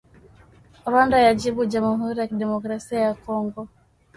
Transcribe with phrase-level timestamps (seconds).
[0.87, 3.61] Rwanda yajibu jamhuri ya kidemokrasia ya Kongo